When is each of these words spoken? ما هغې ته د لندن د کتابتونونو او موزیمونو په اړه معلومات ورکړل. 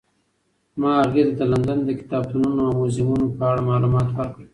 ما 0.79 0.91
هغې 1.03 1.21
ته 1.27 1.33
د 1.39 1.41
لندن 1.51 1.79
د 1.85 1.89
کتابتونونو 2.01 2.59
او 2.67 2.73
موزیمونو 2.79 3.25
په 3.37 3.43
اړه 3.49 3.61
معلومات 3.69 4.07
ورکړل. 4.11 4.47